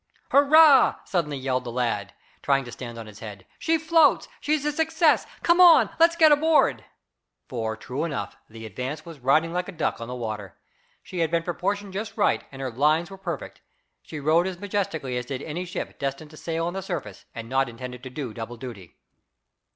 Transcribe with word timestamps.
"Hurrah!" 0.31 0.95
suddenly 1.05 1.37
yelled 1.37 1.63
the 1.63 1.71
lad, 1.71 2.15
trying 2.41 2.63
to 2.65 2.71
stand 2.71 2.97
on 2.97 3.05
his 3.05 3.19
head. 3.19 3.45
"She 3.59 3.77
floats! 3.77 4.27
She's 4.39 4.65
a 4.65 4.71
success! 4.71 5.27
Come 5.43 5.61
on! 5.61 5.91
Let's 5.99 6.15
get 6.15 6.31
aboard!" 6.31 6.85
For, 7.47 7.77
true 7.77 8.03
enough, 8.03 8.35
the 8.49 8.65
Advance 8.65 9.05
was 9.05 9.19
riding 9.19 9.53
like 9.53 9.67
a 9.67 9.71
duck 9.71 10.01
on 10.01 10.07
the 10.07 10.15
water. 10.15 10.57
She 11.03 11.19
had 11.19 11.29
been 11.29 11.43
proportioned 11.43 11.93
just 11.93 12.17
right, 12.17 12.43
and 12.51 12.63
her 12.63 12.71
lines 12.71 13.11
were 13.11 13.17
perfect. 13.19 13.61
She 14.01 14.19
rode 14.19 14.47
as 14.47 14.57
majestically 14.57 15.17
as 15.17 15.27
did 15.27 15.43
any 15.43 15.65
ship 15.65 15.99
destined 15.99 16.31
to 16.31 16.37
sail 16.37 16.65
on 16.65 16.73
the 16.73 16.81
surface, 16.81 17.25
and 17.35 17.47
not 17.47 17.69
intended 17.69 18.01
to 18.01 18.09
do 18.09 18.33
double 18.33 18.57
duty. 18.57 18.95